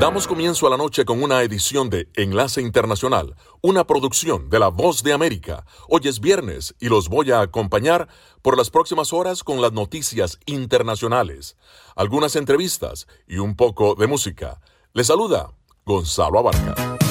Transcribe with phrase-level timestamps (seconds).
[0.00, 4.68] Damos comienzo a la noche con una edición de Enlace Internacional, una producción de La
[4.68, 5.66] Voz de América.
[5.90, 8.08] Hoy es viernes y los voy a acompañar
[8.40, 11.58] por las próximas horas con las noticias internacionales,
[11.96, 14.62] algunas entrevistas y un poco de música.
[14.94, 15.52] Les saluda
[15.84, 17.09] Gonzalo Abarca.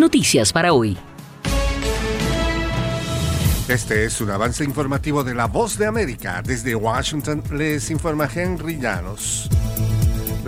[0.00, 0.96] Noticias para hoy.
[3.68, 6.42] Este es un avance informativo de La Voz de América.
[6.44, 9.49] Desde Washington les informa Henry Llanos.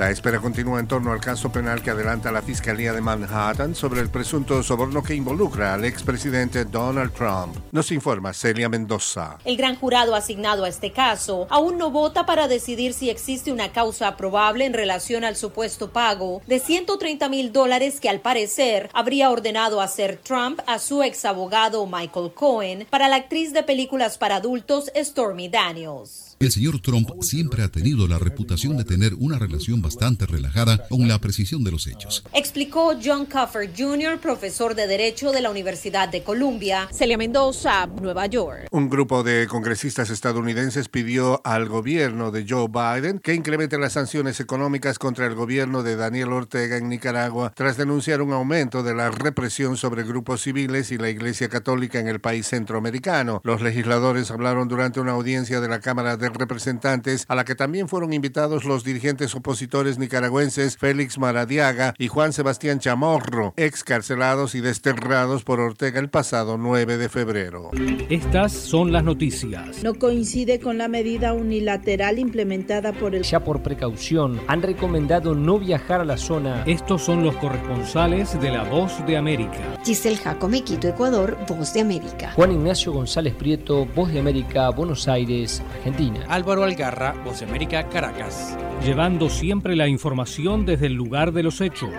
[0.03, 4.01] La espera continúa en torno al caso penal que adelanta la Fiscalía de Manhattan sobre
[4.01, 7.57] el presunto soborno que involucra al expresidente Donald Trump.
[7.71, 9.39] Nos informa Celia Mendoza.
[9.45, 13.71] El gran jurado asignado a este caso aún no vota para decidir si existe una
[13.71, 19.31] causa probable en relación al supuesto pago de 130 mil dólares que al parecer habría
[19.31, 24.35] ordenado hacer Trump a su ex abogado Michael Cohen para la actriz de películas para
[24.35, 26.32] adultos Stormy Daniels.
[26.43, 31.07] El señor Trump siempre ha tenido la reputación de tener una relación bastante relajada con
[31.07, 32.25] la precisión de los hechos.
[32.35, 36.89] Explicó John Cuffer Jr., profesor de Derecho de la Universidad de Columbia.
[36.91, 38.67] Celia Mendoza, Nueva York.
[38.73, 44.41] Un grupo de congresistas estadounidenses pidió al gobierno de Joe Biden que incremente las sanciones
[44.41, 49.13] económicas contra el gobierno de Daniel Ortega en Nicaragua tras denunciar un aumento de la
[49.13, 53.41] represión sobre grupos civiles y la Iglesia Católica en el país centroamericano.
[53.45, 57.89] Los legisladores hablaron durante una audiencia de la Cámara de representantes, a la que también
[57.89, 65.45] fueron invitados los dirigentes opositores nicaragüenses Félix Maradiaga y Juan Sebastián Chamorro, excarcelados y desterrados
[65.45, 67.71] por Ortega el pasado 9 de febrero.
[68.09, 69.83] Estas son las noticias.
[69.83, 73.23] No coincide con la medida unilateral implementada por el...
[73.23, 76.63] Ya por precaución, han recomendado no viajar a la zona.
[76.67, 79.59] Estos son los corresponsales de La Voz de América.
[79.85, 82.33] Giselle Jacome, Quito, Ecuador, Voz de América.
[82.35, 86.22] Juan Ignacio González Prieto, Voz de América, Buenos Aires, Argentina.
[86.29, 88.57] Álvaro Algarra, Voz América, Caracas.
[88.85, 91.91] Llevando siempre la información desde el lugar de los hechos.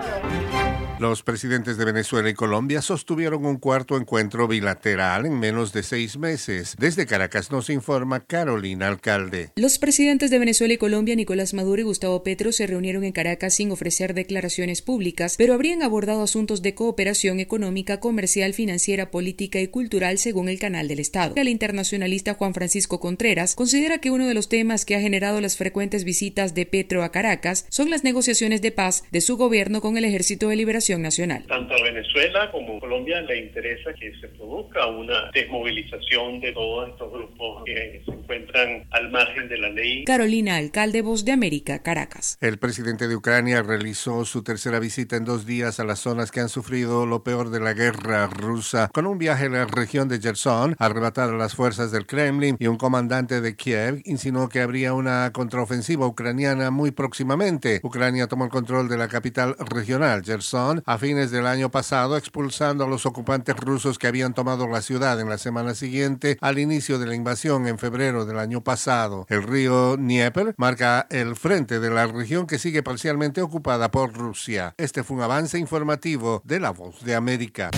[1.04, 6.18] Los presidentes de Venezuela y Colombia sostuvieron un cuarto encuentro bilateral en menos de seis
[6.18, 6.78] meses.
[6.80, 9.52] Desde Caracas nos informa Carolina Alcalde.
[9.58, 13.54] Los presidentes de Venezuela y Colombia, Nicolás Maduro y Gustavo Petro, se reunieron en Caracas
[13.54, 19.68] sin ofrecer declaraciones públicas, pero habrían abordado asuntos de cooperación económica, comercial, financiera, política y
[19.68, 21.34] cultural según el canal del Estado.
[21.36, 25.58] El internacionalista Juan Francisco Contreras considera que uno de los temas que ha generado las
[25.58, 29.98] frecuentes visitas de Petro a Caracas son las negociaciones de paz de su gobierno con
[29.98, 31.44] el Ejército de Liberación nacional.
[31.48, 36.90] Tanto a Venezuela como a Colombia le interesa que se produzca una desmovilización de todos
[36.90, 40.04] estos grupos que se encuentran al margen de la ley.
[40.06, 42.38] Carolina, alcalde Voz de América, Caracas.
[42.42, 46.40] El presidente de Ucrania realizó su tercera visita en dos días a las zonas que
[46.40, 50.20] han sufrido lo peor de la guerra rusa, con un viaje a la región de
[50.20, 54.94] Gerson, arrebatar a las fuerzas del Kremlin y un comandante de Kiev insinuó que habría
[54.94, 57.80] una contraofensiva ucraniana muy próximamente.
[57.84, 62.86] Ucrania tomó el control de la capital regional, Gerson, a fines del año pasado, expulsando
[62.86, 66.98] a los ocupantes rusos que habían tomado la ciudad en la semana siguiente al inicio
[66.98, 69.26] de la invasión en febrero del año pasado.
[69.30, 74.74] El río Dnieper marca el frente de la región que sigue parcialmente ocupada por Rusia.
[74.78, 77.72] Este fue un avance informativo de La Voz de América.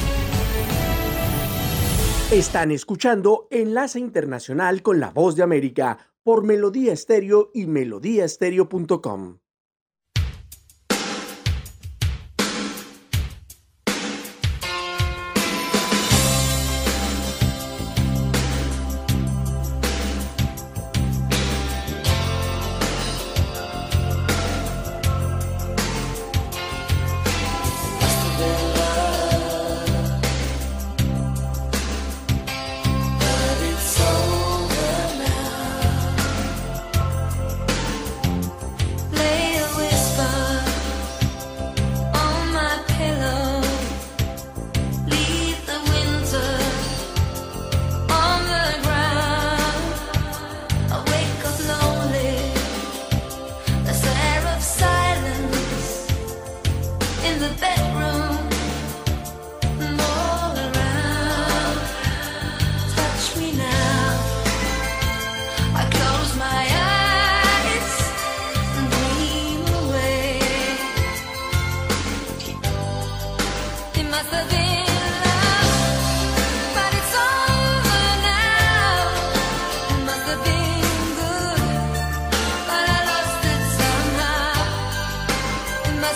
[2.31, 9.37] Están escuchando Enlace Internacional con La Voz de América por Melodía Estéreo y melodíaestéreo.com.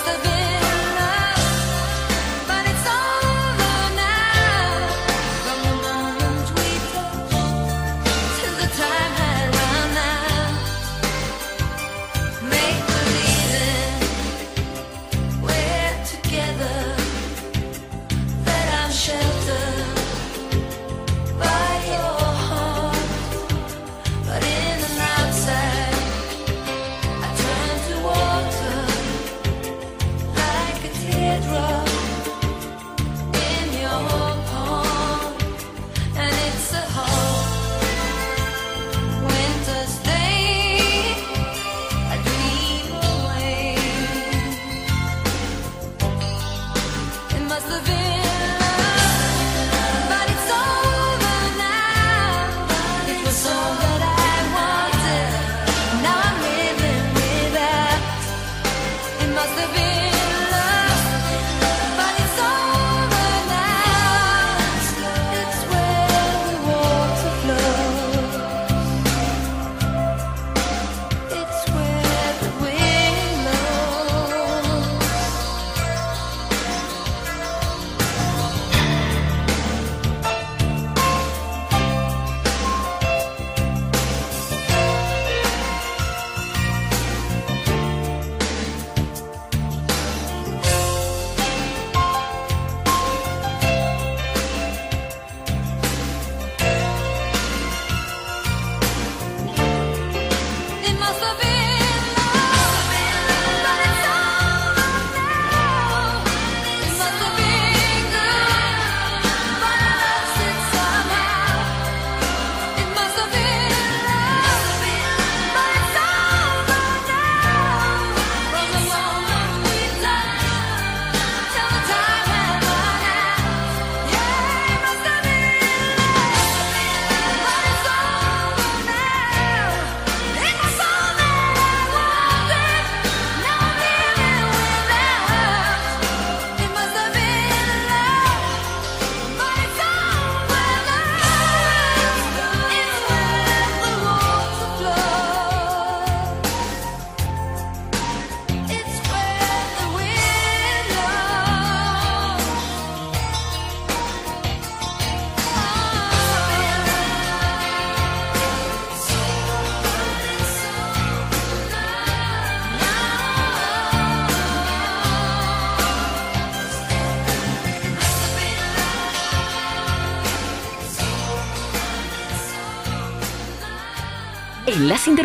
[0.06, 0.39] the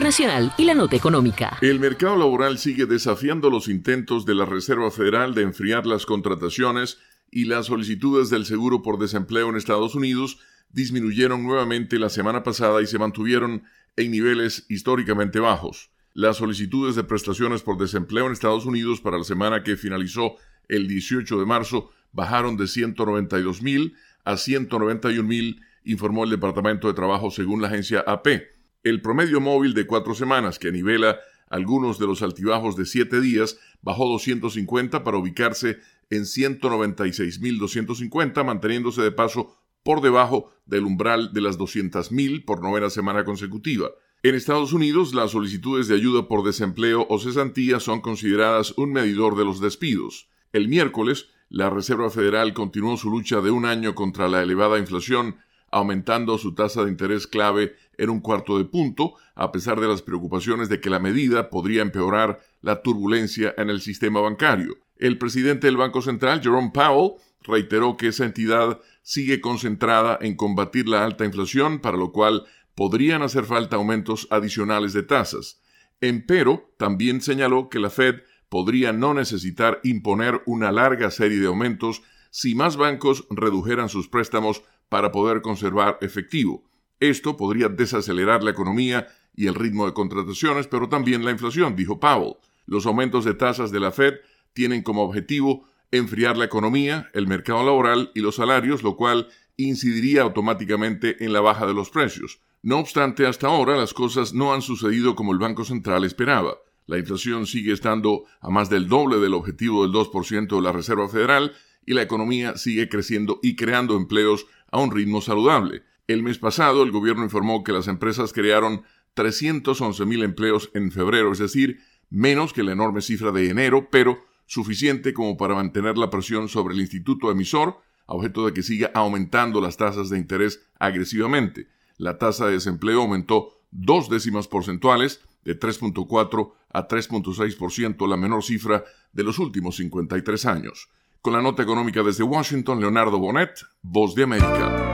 [0.04, 1.56] Internacional y la Nota Económica.
[1.62, 6.98] El mercado laboral sigue desafiando los intentos de la Reserva Federal de enfriar las contrataciones
[7.30, 12.82] y las solicitudes del seguro por desempleo en Estados Unidos disminuyeron nuevamente la semana pasada
[12.82, 13.62] y se mantuvieron
[13.96, 15.90] en niveles históricamente bajos.
[16.12, 20.36] Las solicitudes de prestaciones por desempleo en Estados Unidos para la semana que finalizó
[20.68, 26.94] el 18 de marzo bajaron de 192 mil a 191 mil, informó el Departamento de
[26.94, 28.53] Trabajo según la agencia AP.
[28.84, 33.58] El promedio móvil de cuatro semanas, que nivela algunos de los altibajos de siete días,
[33.80, 35.78] bajó 250 para ubicarse
[36.10, 43.24] en 196.250, manteniéndose de paso por debajo del umbral de las 200.000 por novena semana
[43.24, 43.88] consecutiva.
[44.22, 49.34] En Estados Unidos, las solicitudes de ayuda por desempleo o cesantía son consideradas un medidor
[49.34, 50.28] de los despidos.
[50.52, 55.36] El miércoles, la Reserva Federal continuó su lucha de un año contra la elevada inflación,
[55.70, 60.02] aumentando su tasa de interés clave en un cuarto de punto, a pesar de las
[60.02, 64.78] preocupaciones de que la medida podría empeorar la turbulencia en el sistema bancario.
[64.96, 70.88] El presidente del Banco Central, Jerome Powell, reiteró que esa entidad sigue concentrada en combatir
[70.88, 75.60] la alta inflación, para lo cual podrían hacer falta aumentos adicionales de tasas.
[76.00, 78.16] Empero, también señaló que la Fed
[78.48, 84.62] podría no necesitar imponer una larga serie de aumentos si más bancos redujeran sus préstamos
[84.88, 86.64] para poder conservar efectivo.
[87.00, 91.98] Esto podría desacelerar la economía y el ritmo de contrataciones, pero también la inflación, dijo
[91.98, 92.36] Powell.
[92.66, 94.14] Los aumentos de tasas de la Fed
[94.52, 100.22] tienen como objetivo enfriar la economía, el mercado laboral y los salarios, lo cual incidiría
[100.22, 102.40] automáticamente en la baja de los precios.
[102.62, 106.56] No obstante, hasta ahora las cosas no han sucedido como el Banco Central esperaba.
[106.86, 111.08] La inflación sigue estando a más del doble del objetivo del 2% de la Reserva
[111.08, 111.52] Federal
[111.86, 115.82] y la economía sigue creciendo y creando empleos a un ritmo saludable.
[116.06, 118.82] El mes pasado el gobierno informó que las empresas crearon
[119.14, 121.80] 311 mil empleos en febrero, es decir,
[122.10, 126.74] menos que la enorme cifra de enero, pero suficiente como para mantener la presión sobre
[126.74, 131.68] el instituto emisor, a objeto de que siga aumentando las tasas de interés agresivamente.
[131.96, 138.84] La tasa de desempleo aumentó dos décimas porcentuales de 3.4 a 3.6%, la menor cifra
[139.12, 140.90] de los últimos 53 años.
[141.22, 144.93] Con la nota económica desde Washington, Leonardo Bonet, Voz de América.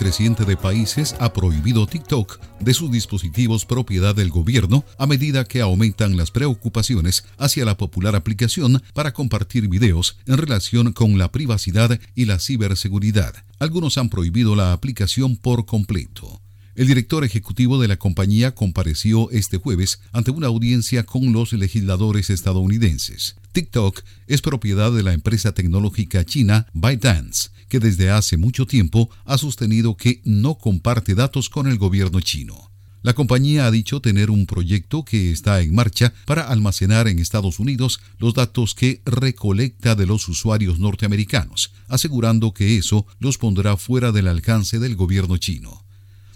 [0.00, 5.60] Creciente de países ha prohibido TikTok de sus dispositivos propiedad del gobierno a medida que
[5.60, 12.00] aumentan las preocupaciones hacia la popular aplicación para compartir videos en relación con la privacidad
[12.14, 13.44] y la ciberseguridad.
[13.58, 16.40] Algunos han prohibido la aplicación por completo.
[16.76, 22.30] El director ejecutivo de la compañía compareció este jueves ante una audiencia con los legisladores
[22.30, 23.36] estadounidenses.
[23.52, 29.38] TikTok es propiedad de la empresa tecnológica china ByteDance que desde hace mucho tiempo ha
[29.38, 32.70] sostenido que no comparte datos con el gobierno chino.
[33.02, 37.58] La compañía ha dicho tener un proyecto que está en marcha para almacenar en Estados
[37.58, 44.12] Unidos los datos que recolecta de los usuarios norteamericanos, asegurando que eso los pondrá fuera
[44.12, 45.82] del alcance del gobierno chino.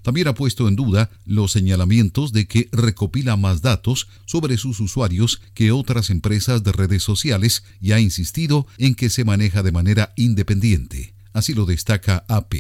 [0.05, 5.43] También ha puesto en duda los señalamientos de que recopila más datos sobre sus usuarios
[5.55, 10.13] que otras empresas de redes sociales y ha insistido en que se maneja de manera
[10.15, 12.55] independiente así lo destaca AP.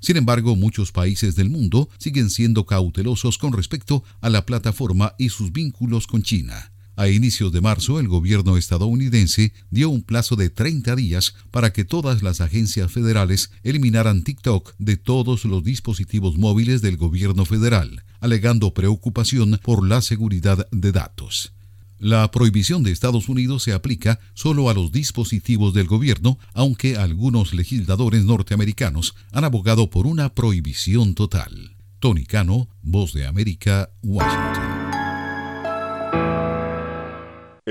[0.00, 5.28] Sin embargo, muchos países del mundo siguen siendo cautelosos con respecto a la plataforma y
[5.28, 6.71] sus vínculos con China.
[6.94, 11.84] A inicios de marzo, el gobierno estadounidense dio un plazo de 30 días para que
[11.84, 18.74] todas las agencias federales eliminaran TikTok de todos los dispositivos móviles del gobierno federal, alegando
[18.74, 21.52] preocupación por la seguridad de datos.
[21.98, 27.54] La prohibición de Estados Unidos se aplica solo a los dispositivos del gobierno, aunque algunos
[27.54, 31.76] legisladores norteamericanos han abogado por una prohibición total.
[32.00, 34.71] Tony Cano, Voz de América, Washington.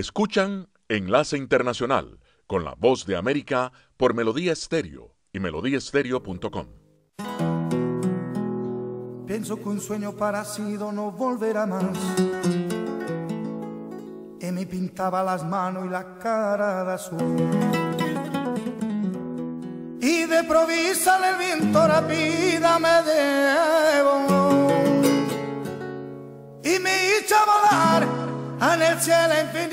[0.02, 6.66] Escuchan Enlace Internacional con la Voz de América por Melodía Estéreo y melodíaestéreo.com.
[9.28, 12.00] Pienso que un sueño parecido no volverá más
[14.40, 17.38] y me pintaba las manos y la cara de azul.
[20.02, 24.72] Y de provisa el viento rápida me debo
[26.64, 28.31] y me hizo volar
[28.62, 29.72] en el cielo infinito.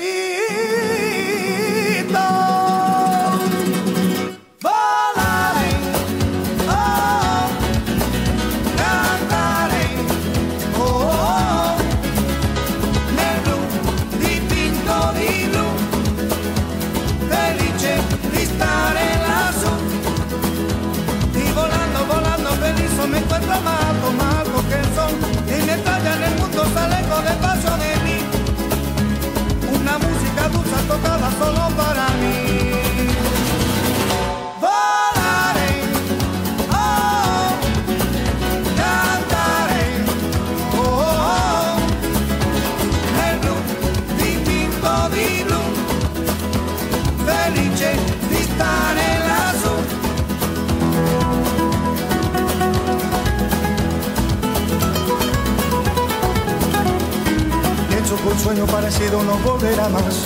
[58.49, 60.25] Sueño parecido no volverá más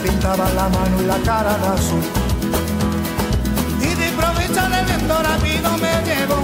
[0.00, 2.04] pintaba la mano y la cara de azul.
[3.80, 6.38] Y de improviso el viento rápido me llevó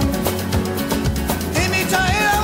[1.55, 2.40] La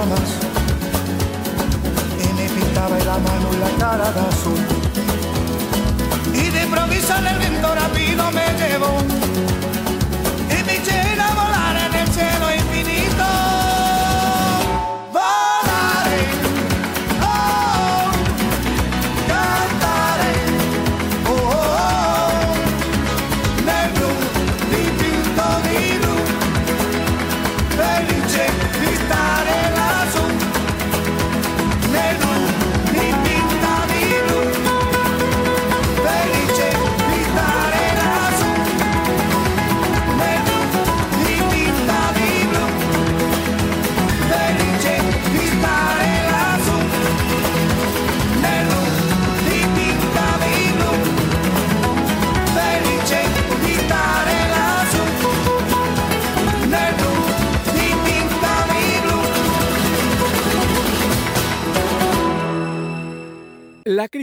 [0.00, 0.30] personas.
[2.18, 4.29] Y me pintaba la mano y la cara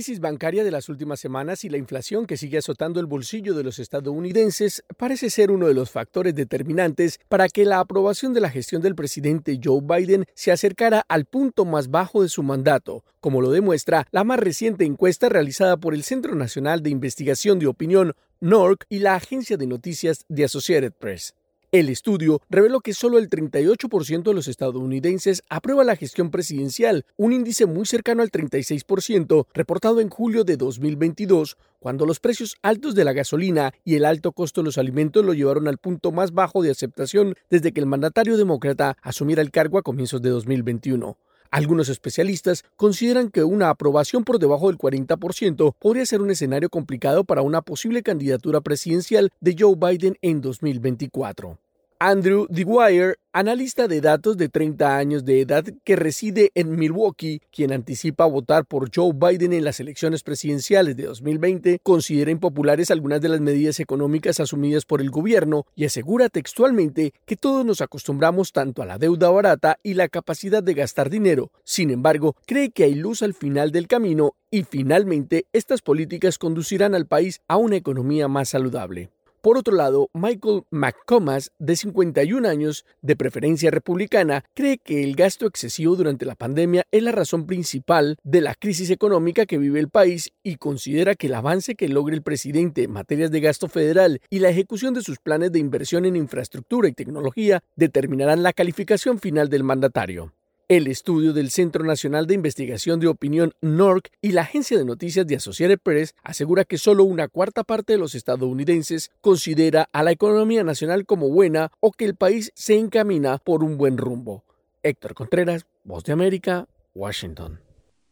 [0.07, 3.63] crisis bancaria de las últimas semanas y la inflación que sigue azotando el bolsillo de
[3.63, 8.49] los estadounidenses parece ser uno de los factores determinantes para que la aprobación de la
[8.49, 13.41] gestión del presidente Joe Biden se acercara al punto más bajo de su mandato, como
[13.41, 18.13] lo demuestra la más reciente encuesta realizada por el Centro Nacional de Investigación de Opinión,
[18.39, 21.33] NORC, y la agencia de noticias de Associated Press.
[21.73, 27.34] El estudio reveló que solo el 38% de los estadounidenses aprueba la gestión presidencial, un
[27.34, 33.03] índice muy cercano al 36% reportado en julio de 2022, cuando los precios altos de
[33.03, 36.62] la gasolina y el alto costo de los alimentos lo llevaron al punto más bajo
[36.62, 41.17] de aceptación desde que el mandatario demócrata asumiera el cargo a comienzos de 2021.
[41.51, 47.23] Algunos especialistas consideran que una aprobación por debajo del 40% podría ser un escenario complicado
[47.23, 51.57] para una posible candidatura presidencial de Joe Biden en 2024.
[51.99, 57.73] Andrew Dwyer, analista de datos de 30 años de edad que reside en Milwaukee, quien
[57.73, 63.29] anticipa votar por Joe Biden en las elecciones presidenciales de 2020, considera impopulares algunas de
[63.29, 68.83] las medidas económicas asumidas por el gobierno y asegura textualmente que todos nos acostumbramos tanto
[68.83, 71.51] a la deuda barata y la capacidad de gastar dinero.
[71.63, 76.93] Sin embargo, cree que hay luz al final del camino y finalmente estas políticas conducirán
[76.93, 79.10] al país a una economía más saludable.
[79.41, 85.45] Por otro lado, Michael McComas, de 51 años, de preferencia republicana, cree que el gasto
[85.45, 89.89] excesivo durante la pandemia es la razón principal de la crisis económica que vive el
[89.89, 94.21] país y considera que el avance que logre el presidente en materias de gasto federal
[94.30, 99.19] y la ejecución de sus planes de inversión en infraestructura y tecnología determinarán la calificación
[99.19, 100.34] final del mandatario.
[100.69, 105.25] El estudio del Centro Nacional de Investigación de Opinión NORC y la agencia de noticias
[105.25, 110.12] de Associated Press asegura que solo una cuarta parte de los estadounidenses considera a la
[110.12, 114.43] economía nacional como buena o que el país se encamina por un buen rumbo.
[114.84, 117.62] Héctor Contreras, Voz de América, Washington.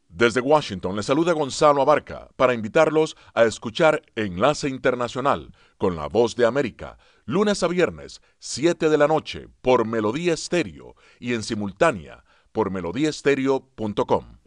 [0.07, 6.37] Desde Washington le saluda Gonzalo Abarca para invitarlos a escuchar Enlace Internacional con la Voz
[6.37, 12.23] de América, lunes a viernes, 7 de la noche, por Melodía Estéreo y en simultánea
[12.55, 14.44] por melodiestereo.com.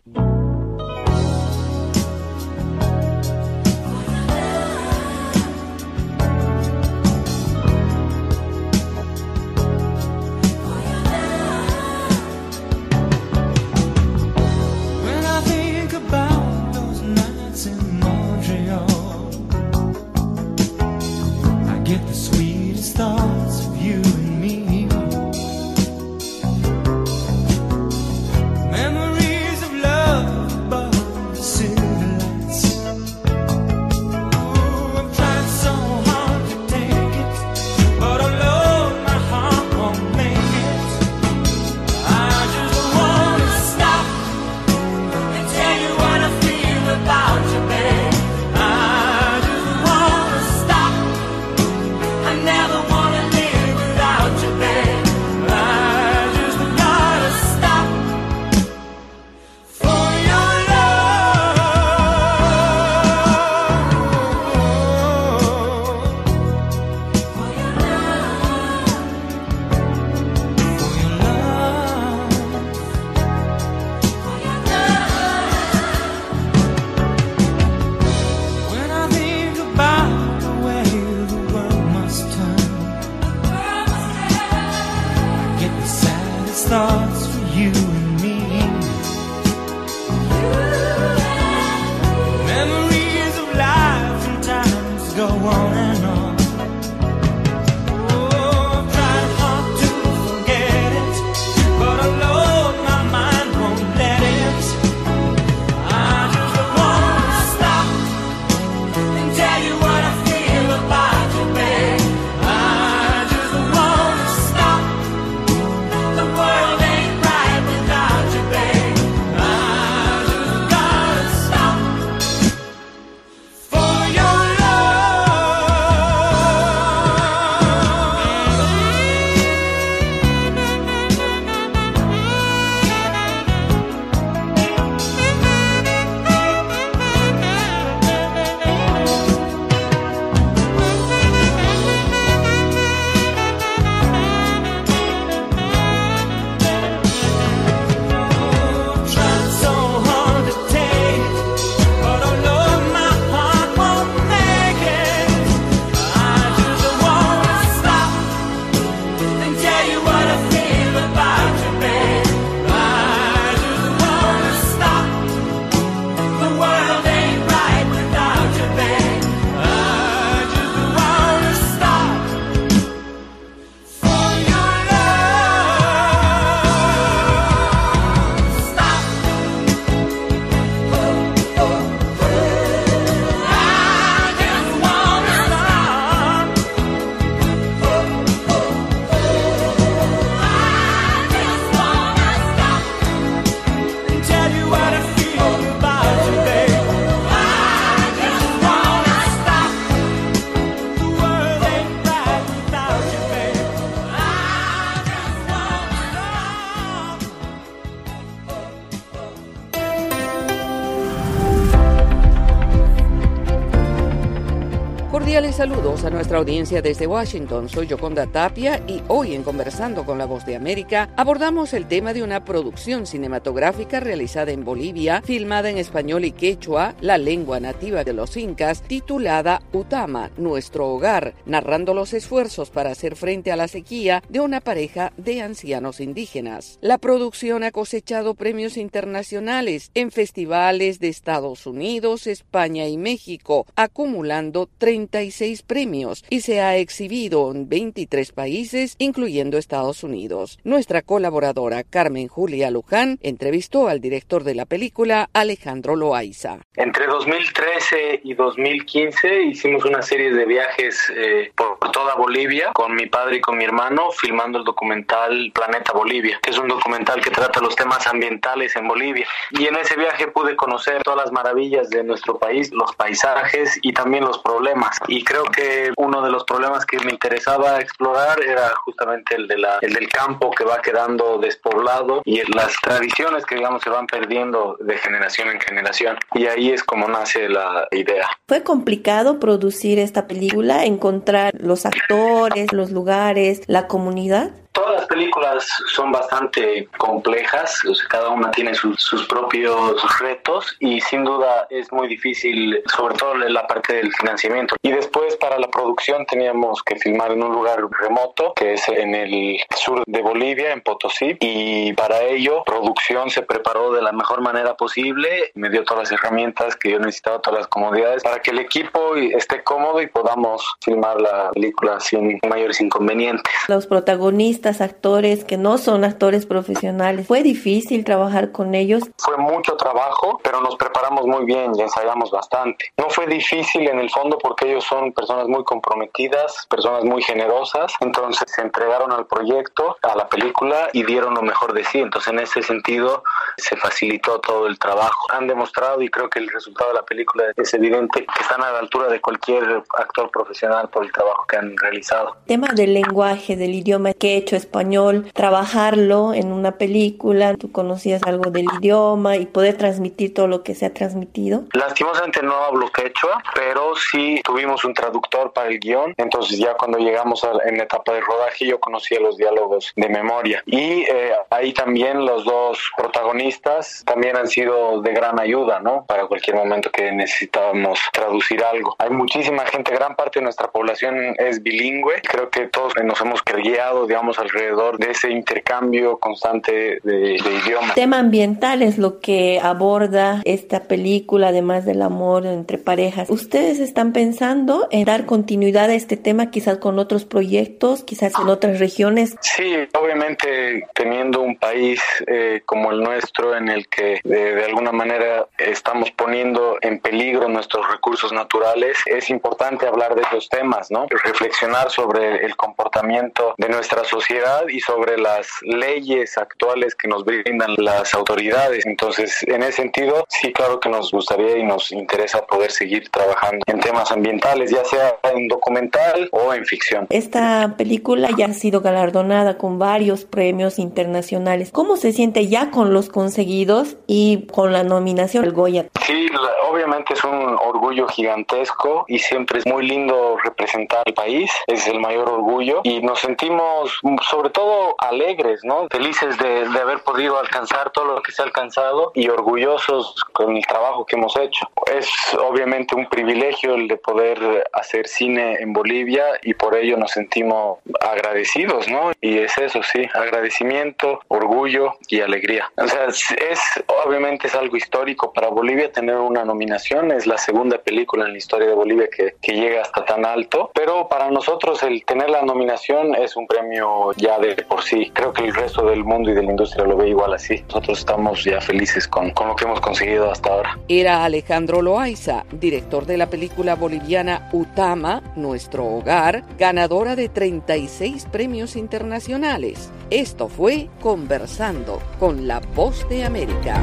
[216.08, 217.68] a nuestra audiencia desde Washington.
[217.68, 222.14] Soy Yoconda Tapia y hoy en Conversando con la Voz de América abordamos el tema
[222.14, 228.04] de una producción cinematográfica realizada en Bolivia, filmada en español y quechua, la lengua nativa
[228.04, 233.68] de los incas, titulada Utama, nuestro hogar, narrando los esfuerzos para hacer frente a la
[233.68, 236.78] sequía de una pareja de ancianos indígenas.
[236.80, 244.70] La producción ha cosechado premios internacionales en festivales de Estados Unidos, España y México, acumulando
[244.78, 245.97] 36 premios
[246.30, 250.58] y se ha exhibido en 23 países, incluyendo Estados Unidos.
[250.62, 256.58] Nuestra colaboradora Carmen Julia Luján entrevistó al director de la película, Alejandro Loaiza.
[256.76, 263.06] Entre 2013 y 2015 hicimos una serie de viajes eh, por toda Bolivia con mi
[263.06, 267.30] padre y con mi hermano filmando el documental Planeta Bolivia, que es un documental que
[267.30, 269.26] trata los temas ambientales en Bolivia.
[269.50, 273.92] Y en ese viaje pude conocer todas las maravillas de nuestro país, los paisajes y
[273.92, 274.98] también los problemas.
[275.08, 279.58] Y creo que uno de los problemas que me interesaba explorar era justamente el, de
[279.58, 284.06] la, el del campo que va quedando despoblado y las tradiciones que digamos se van
[284.06, 286.16] perdiendo de generación en generación.
[286.34, 288.28] Y ahí es como nace la idea.
[288.46, 294.50] Fue complicado producir esta película, encontrar los actores, los lugares, la comunidad.
[294.72, 301.66] Todas las películas son bastante complejas, cada una tiene sus, propios retos y sin duda
[301.70, 304.76] es muy difícil, sobre todo la parte del financiamiento.
[304.82, 309.14] Y después para la producción teníamos que filmar en un lugar remoto, que es en
[309.14, 314.40] el sur de Bolivia, en Potosí, y para ello producción se preparó de la mejor
[314.40, 318.50] manera posible, me dio todas las herramientas que yo necesitaba, todas las comodidades, para que
[318.50, 323.52] el equipo esté cómodo y podamos filmar la película sin mayores inconvenientes.
[323.68, 327.26] Los protagonistas actores que no son actores profesionales.
[327.26, 329.04] ¿Fue difícil trabajar con ellos?
[329.18, 332.86] Fue mucho trabajo, pero nos preparamos muy bien y ensayamos bastante.
[332.96, 337.92] No fue difícil en el fondo porque ellos son personas muy comprometidas, personas muy generosas,
[338.00, 341.98] entonces se entregaron al proyecto, a la película y dieron lo mejor de sí.
[341.98, 343.22] Entonces en ese sentido
[343.56, 345.26] se facilitó todo el trabajo.
[345.32, 348.72] Han demostrado y creo que el resultado de la película es evidente que están a
[348.72, 352.36] la altura de cualquier actor profesional por el trabajo que han realizado.
[352.46, 358.22] Tema del lenguaje, del idioma que he hecho español, trabajarlo en una película, tú conocías
[358.24, 361.64] algo del idioma y poder transmitir todo lo que se ha transmitido?
[361.72, 366.98] Lastimosamente no hablo quechua, pero sí tuvimos un traductor para el guion, entonces ya cuando
[366.98, 371.32] llegamos a, en la etapa de rodaje yo conocía los diálogos de memoria y eh,
[371.50, 376.04] ahí también los dos protagonistas también han sido de gran ayuda, ¿no?
[376.06, 378.94] Para cualquier momento que necesitábamos traducir algo.
[378.98, 383.42] Hay muchísima gente, gran parte de nuestra población es bilingüe, creo que todos nos hemos
[383.44, 387.94] guiado, digamos, alrededor de ese intercambio constante de, de idiomas.
[387.94, 393.30] Tema ambiental es lo que aborda esta película, además del amor entre parejas.
[393.30, 398.48] ¿Ustedes están pensando en dar continuidad a este tema quizás con otros proyectos, quizás en
[398.48, 399.36] otras regiones?
[399.40, 404.92] Sí, obviamente teniendo un país eh, como el nuestro en el que de, de alguna
[404.92, 411.06] manera estamos poniendo en peligro nuestros recursos naturales, es importante hablar de estos temas, ¿no?
[411.24, 414.27] Reflexionar sobre el comportamiento de nuestra sociedad
[414.68, 418.84] y sobre las leyes actuales que nos brindan las autoridades.
[418.84, 423.64] Entonces, en ese sentido, sí, claro que nos gustaría y nos interesa poder seguir trabajando
[423.66, 427.06] en temas ambientales, ya sea en documental o en ficción.
[427.10, 431.70] Esta película ya ha sido galardonada con varios premios internacionales.
[431.72, 435.86] ¿Cómo se siente ya con los conseguidos y con la nominación al Goya?
[436.04, 436.28] Sí,
[436.70, 442.00] obviamente es un orgullo gigantesco y siempre es muy lindo representar al país, es el
[442.00, 445.88] mayor orgullo y nos sentimos sobre todo alegres, ¿no?
[445.90, 450.66] Felices de, haber podido alcanzar todo lo que se ha alcanzado y orgullosos con el
[450.66, 451.66] trabajo que hemos hecho.
[451.92, 457.12] Es obviamente un privilegio el de poder hacer cine en Bolivia y por ello nos
[457.12, 459.12] sentimos agradecidos, ¿no?
[459.20, 462.70] Y es eso, sí, agradecimiento, orgullo y alegría.
[462.76, 463.60] O sea, es, es
[464.04, 468.38] obviamente es algo histórico para Bolivia tener una nominación, es la segunda película en la
[468.38, 472.42] historia de Bolivia que, que llega hasta tan alto, pero para nosotros el tener la
[472.42, 475.10] nominación es un premio ya de por sí.
[475.14, 477.62] Creo que el resto del mundo y de la industria lo ve igual así.
[477.68, 480.78] Nosotros estamos ya felices con, con lo que hemos conseguido hasta ahora.
[480.88, 488.76] Era Alejandro Loaiza, director de la película boliviana Utama, Nuestro Hogar, ganadora de 36 premios
[488.76, 489.90] internacionales.
[490.10, 493.82] Esto fue Conversando con la Voz de América.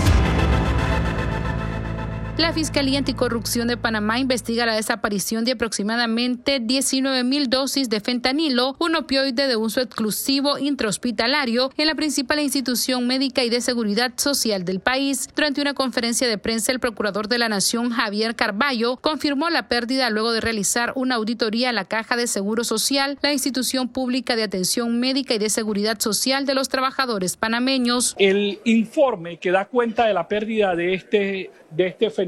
[2.37, 8.75] La Fiscalía Anticorrupción de Panamá investiga la desaparición de aproximadamente 19 mil dosis de fentanilo,
[8.79, 14.63] un opioide de uso exclusivo intrahospitalario, en la principal institución médica y de seguridad social
[14.63, 15.29] del país.
[15.35, 20.09] Durante una conferencia de prensa, el procurador de la Nación, Javier Carballo, confirmó la pérdida
[20.09, 24.43] luego de realizar una auditoría a la Caja de Seguro Social, la institución pública de
[24.43, 28.15] atención médica y de seguridad social de los trabajadores panameños.
[28.17, 32.20] El informe que da cuenta de la pérdida de este de este fentanilo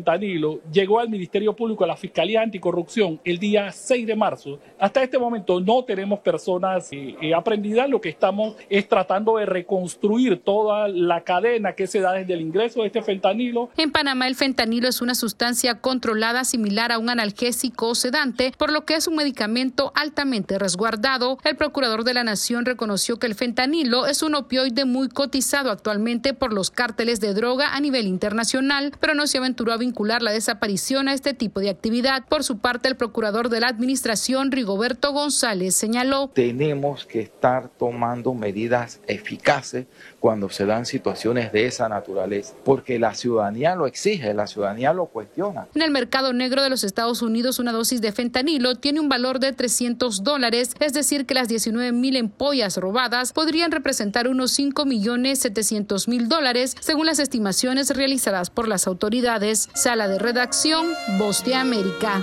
[0.72, 4.60] llegó al Ministerio Público, a la Fiscalía Anticorrupción, el día 6 de marzo.
[4.80, 9.46] Hasta este momento no tenemos personas eh, eh, aprendidas, lo que estamos es tratando de
[9.46, 13.70] reconstruir toda la cadena que se da desde el ingreso de este fentanilo.
[13.78, 18.72] En Panamá el fentanilo es una sustancia controlada similar a un analgésico o sedante, por
[18.72, 21.38] lo que es un medicamento altamente resguardado.
[21.44, 26.34] El procurador de la Nación reconoció que el fentanilo es un opioide muy cotizado actualmente
[26.34, 30.32] por los cárteles de droga a nivel internacional, pero no se aventuró a vincular la
[30.32, 32.26] desaparición a este tipo de actividad.
[32.28, 36.32] Por su parte, el procurador de la Administración, Rigoberto González, señaló.
[36.34, 39.88] Tenemos que estar tomando medidas eficaces
[40.24, 45.08] cuando se dan situaciones de esa naturaleza, porque la ciudadanía lo exige, la ciudadanía lo
[45.08, 45.68] cuestiona.
[45.76, 49.40] En el mercado negro de los Estados Unidos, una dosis de fentanilo tiene un valor
[49.40, 54.86] de 300 dólares, es decir, que las 19 mil empollas robadas podrían representar unos 5
[54.86, 59.68] millones 700 mil dólares, según las estimaciones realizadas por las autoridades.
[59.74, 62.22] Sala de redacción, Voz de América.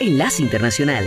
[0.00, 1.06] Enlace Internacional.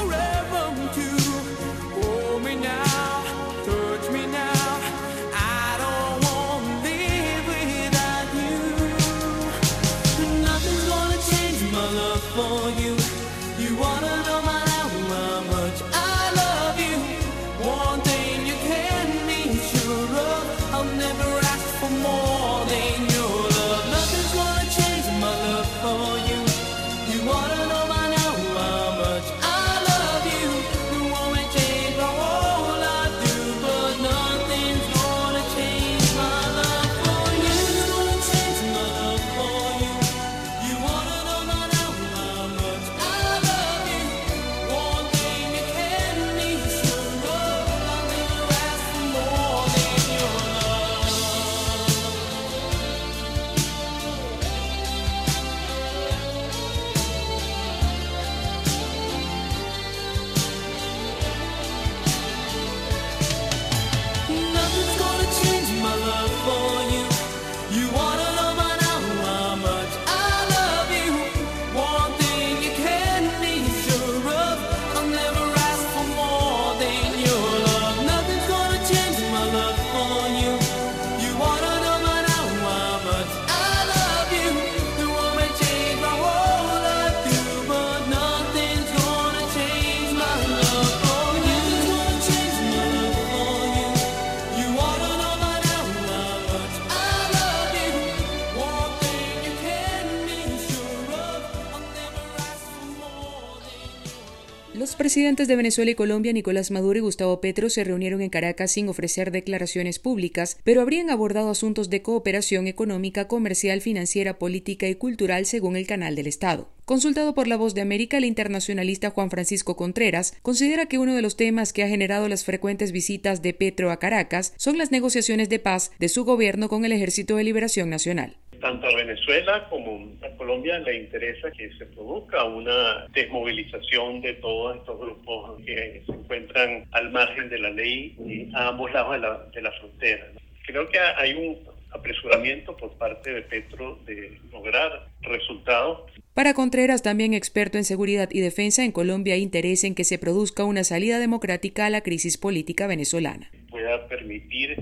[105.31, 108.89] presidentes de Venezuela y Colombia, Nicolás Maduro y Gustavo Petro, se reunieron en Caracas sin
[108.89, 115.45] ofrecer declaraciones públicas, pero habrían abordado asuntos de cooperación económica, comercial, financiera, política y cultural
[115.45, 116.67] según el canal del Estado.
[116.83, 121.21] Consultado por La Voz de América, el internacionalista Juan Francisco Contreras considera que uno de
[121.21, 125.47] los temas que ha generado las frecuentes visitas de Petro a Caracas son las negociaciones
[125.47, 130.13] de paz de su gobierno con el Ejército de Liberación Nacional tanto a Venezuela como
[130.23, 136.11] a Colombia le interesa que se produzca una desmovilización de todos estos grupos que se
[136.11, 140.27] encuentran al margen de la ley a ambos lados de la, de la frontera.
[140.65, 141.57] Creo que hay un
[141.91, 146.09] apresuramiento por parte de Petro de lograr resultados.
[146.33, 150.17] Para Contreras, también experto en seguridad y defensa, en Colombia hay interés en que se
[150.17, 153.51] produzca una salida democrática a la crisis política venezolana.
[153.69, 154.75] Pueda permitir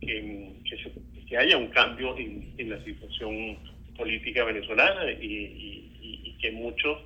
[0.00, 0.90] que, que se
[1.36, 3.58] haya un cambio en, la situación
[3.96, 5.82] política venezolana y,
[6.40, 6.98] que muchos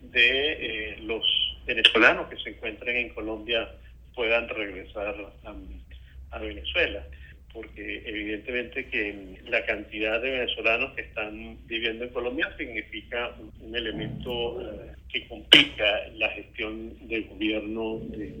[0.00, 1.24] de eh, los
[1.66, 3.68] venezolanos que se encuentren en Colombia
[4.14, 7.02] puedan regresar a, Venezuela
[7.52, 14.60] porque evidentemente que la cantidad de venezolanos que están viviendo en Colombia significa un, elemento
[14.60, 18.34] eh, que complica la gestión del gobierno de,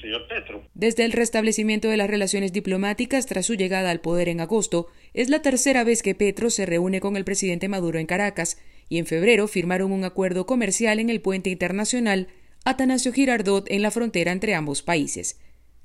[0.00, 0.62] señor Petro.
[0.74, 5.28] Desde el restablecimiento de las relaciones diplomáticas tras su llegada al poder en agosto, es
[5.28, 8.58] la tercera vez que Petro se reúne con el presidente Maduro en Caracas,
[8.88, 12.28] y en febrero firmaron un acuerdo comercial en el puente internacional
[12.64, 15.40] Atanasio Girardot en la frontera entre ambos países.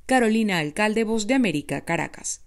[0.05, 2.45] Carolina Alcalde, Voz de América, Caracas.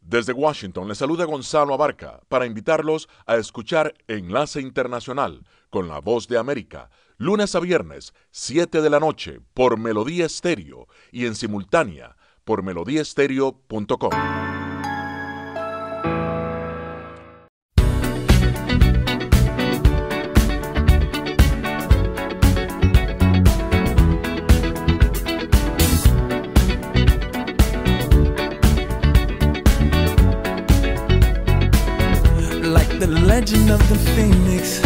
[0.00, 6.28] Desde Washington le saluda Gonzalo Abarca para invitarlos a escuchar Enlace Internacional con la Voz
[6.28, 12.16] de América lunes a viernes, 7 de la noche, por Melodía Estéreo y en simultánea
[12.44, 14.10] por melodíaestéreo.com.
[32.62, 34.85] Like the legend of the phoenix.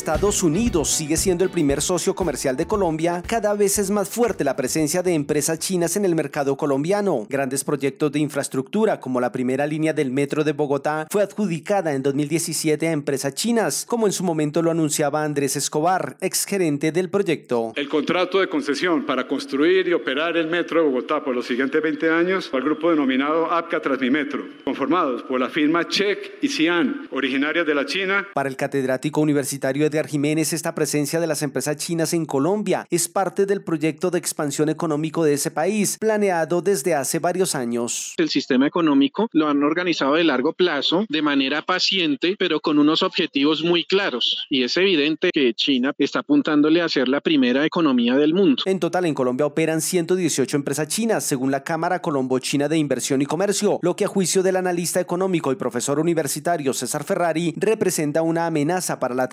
[0.00, 4.44] Estados Unidos sigue siendo el primer socio comercial de Colombia, cada vez es más fuerte
[4.44, 7.26] la presencia de empresas chinas en el mercado colombiano.
[7.28, 12.02] Grandes proyectos de infraestructura como la primera línea del metro de Bogotá fue adjudicada en
[12.02, 17.74] 2017 a empresas chinas, como en su momento lo anunciaba Andrés Escobar, exgerente del proyecto.
[17.76, 21.82] El contrato de concesión para construir y operar el metro de Bogotá por los siguientes
[21.82, 27.66] 20 años al grupo denominado APCA Transmimetro, conformados por la firma Check y Xi'an, originarias
[27.66, 28.26] de la China.
[28.32, 33.08] Para el catedrático universitario Edgar Jiménez, esta presencia de las empresas chinas en Colombia es
[33.08, 38.14] parte del proyecto de expansión económico de ese país, planeado desde hace varios años.
[38.16, 43.02] El sistema económico lo han organizado de largo plazo, de manera paciente, pero con unos
[43.02, 44.46] objetivos muy claros.
[44.48, 48.62] Y es evidente que China está apuntándole a ser la primera economía del mundo.
[48.66, 53.26] En total, en Colombia operan 118 empresas chinas, según la Cámara Colombo-China de Inversión y
[53.26, 58.46] Comercio, lo que a juicio del analista económico y profesor universitario César Ferrari representa una
[58.46, 59.28] amenaza para la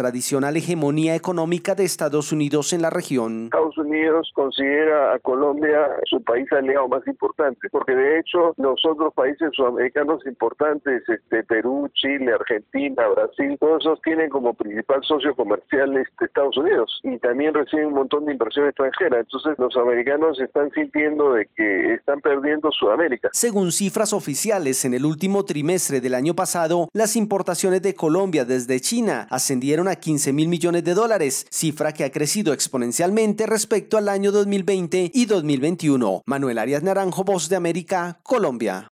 [0.48, 3.46] tradicional hegemonía económica de Estados Unidos en la región.
[3.46, 9.14] Estados Unidos considera a Colombia su país aliado más importante, porque de hecho los otros
[9.14, 15.98] países sudamericanos importantes, este, Perú, Chile, Argentina, Brasil, todos esos tienen como principal socio comercial
[15.98, 19.20] este, Estados Unidos y también reciben un montón de inversión extranjera.
[19.20, 23.30] Entonces los americanos están sintiendo de que están perdiendo Sudamérica.
[23.34, 28.80] Según cifras oficiales, en el último trimestre del año pasado, las importaciones de Colombia desde
[28.80, 34.08] China ascendieron a 15 mil millones de dólares, cifra que ha crecido exponencialmente respecto al
[34.08, 36.22] año 2020 y 2021.
[36.28, 38.88] Manuel Arias Naranjo, Voz de América, Colombia.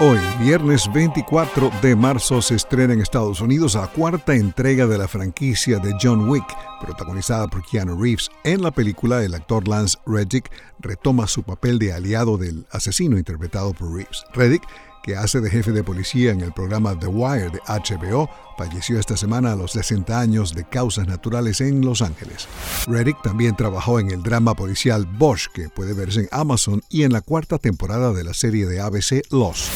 [0.00, 5.08] Hoy, viernes 24 de marzo, se estrena en Estados Unidos la cuarta entrega de la
[5.08, 6.46] franquicia de John Wick,
[6.80, 8.30] protagonizada por Keanu Reeves.
[8.44, 13.74] En la película, el actor Lance Reddick retoma su papel de aliado del asesino interpretado
[13.74, 14.22] por Reeves.
[14.34, 14.62] Reddick
[15.02, 19.16] que hace de jefe de policía en el programa The Wire de HBO, falleció esta
[19.16, 22.48] semana a los 60 años de causas naturales en Los Ángeles.
[22.86, 27.12] Reddick también trabajó en el drama policial Bosch, que puede verse en Amazon, y en
[27.12, 29.70] la cuarta temporada de la serie de ABC Lost.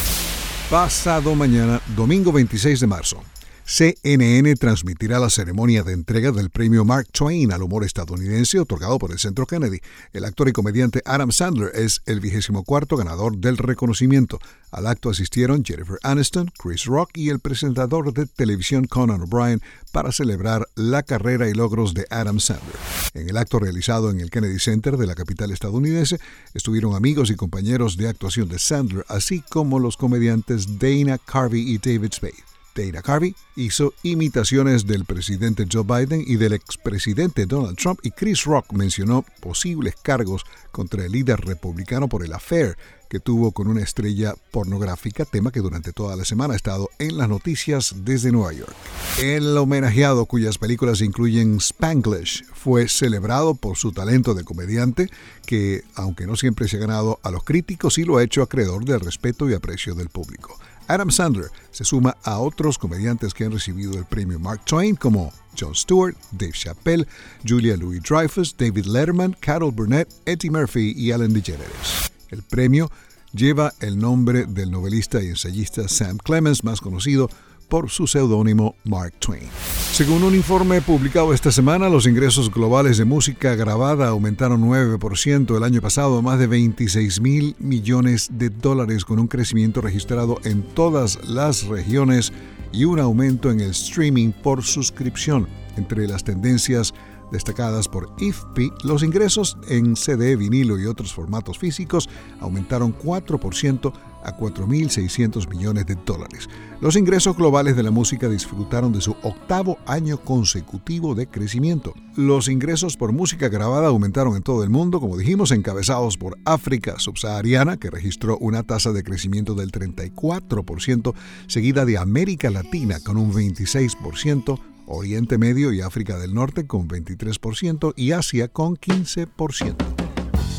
[0.70, 3.22] Pasado mañana, domingo 26 de marzo,
[3.64, 9.12] CNN transmitirá la ceremonia de entrega del premio Mark Twain al humor estadounidense otorgado por
[9.12, 9.78] el Centro Kennedy.
[10.12, 14.40] El actor y comediante Adam Sandler es el vigésimo cuarto ganador del reconocimiento.
[14.72, 20.10] Al acto asistieron Jennifer Aniston, Chris Rock y el presentador de televisión Conan O'Brien para
[20.10, 22.76] celebrar la carrera y logros de Adam Sandler.
[23.14, 26.18] En el acto realizado en el Kennedy Center de la capital estadounidense
[26.52, 31.78] estuvieron amigos y compañeros de actuación de Sandler, así como los comediantes Dana Carvey y
[31.78, 32.51] David Spade.
[32.74, 38.44] Dana Carvey hizo imitaciones del presidente Joe Biden y del expresidente Donald Trump y Chris
[38.44, 42.76] Rock mencionó posibles cargos contra el líder republicano por el affair
[43.12, 47.18] que tuvo con una estrella pornográfica, tema que durante toda la semana ha estado en
[47.18, 48.74] las noticias desde Nueva York.
[49.20, 55.10] El homenajeado, cuyas películas incluyen Spanglish, fue celebrado por su talento de comediante,
[55.44, 58.86] que, aunque no siempre se ha ganado a los críticos, sí lo ha hecho acreedor
[58.86, 60.58] del respeto y aprecio del público.
[60.92, 65.32] Adam Sandler se suma a otros comediantes que han recibido el premio Mark Twain como
[65.58, 67.06] Jon Stewart, Dave Chappelle,
[67.48, 72.12] Julia Louis-Dreyfus, David Letterman, Carol Burnett, Eddie Murphy y Alan DeGeneres.
[72.28, 72.90] El premio
[73.32, 77.30] lleva el nombre del novelista y ensayista Sam Clemens, más conocido
[77.72, 79.48] por su seudónimo Mark Twain.
[79.92, 85.62] Según un informe publicado esta semana, los ingresos globales de música grabada aumentaron 9% el
[85.62, 91.18] año pasado más de 26 mil millones de dólares, con un crecimiento registrado en todas
[91.26, 92.34] las regiones
[92.72, 95.48] y un aumento en el streaming por suscripción.
[95.78, 96.92] Entre las tendencias
[97.32, 102.08] destacadas por IFPI, los ingresos en CD, vinilo y otros formatos físicos
[102.40, 103.92] aumentaron 4%
[104.24, 106.48] a 4.600 millones de dólares.
[106.80, 111.94] Los ingresos globales de la música disfrutaron de su octavo año consecutivo de crecimiento.
[112.16, 116.98] Los ingresos por música grabada aumentaron en todo el mundo, como dijimos, encabezados por África
[116.98, 121.14] subsahariana, que registró una tasa de crecimiento del 34%,
[121.46, 124.58] seguida de América Latina con un 26%,
[124.92, 129.76] Oriente Medio y África del Norte con 23% y Asia con 15%.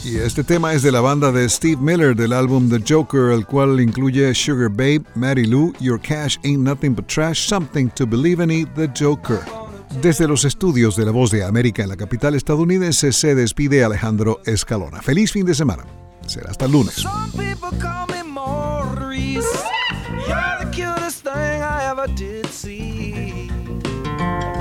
[0.03, 3.45] Y este tema es de la banda de Steve Miller del álbum The Joker, el
[3.45, 8.43] cual incluye Sugar Babe, Mary Lou, Your Cash Ain't Nothing But Trash, Something to Believe
[8.43, 9.39] in y The Joker.
[10.01, 14.41] Desde los estudios de La Voz de América en la capital estadounidense se despide Alejandro
[14.45, 15.01] Escalona.
[15.01, 15.85] Feliz fin de semana.
[16.27, 17.05] Será hasta el lunes.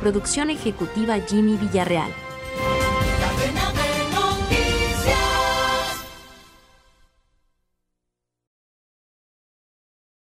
[0.00, 2.10] Producción ejecutiva Jimmy Villarreal.